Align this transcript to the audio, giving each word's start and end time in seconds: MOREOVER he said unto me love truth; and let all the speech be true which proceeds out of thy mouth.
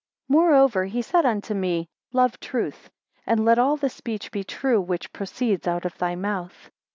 MOREOVER 0.29 0.85
he 0.85 1.03
said 1.03 1.27
unto 1.27 1.53
me 1.53 1.87
love 2.11 2.39
truth; 2.39 2.89
and 3.27 3.45
let 3.45 3.59
all 3.59 3.77
the 3.77 3.87
speech 3.87 4.31
be 4.31 4.43
true 4.43 4.81
which 4.81 5.13
proceeds 5.13 5.67
out 5.67 5.85
of 5.85 5.95
thy 5.99 6.15
mouth. 6.15 6.71